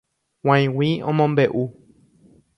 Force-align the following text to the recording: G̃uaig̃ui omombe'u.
G̃uaig̃ui 0.43 0.89
omombe'u. 1.09 1.63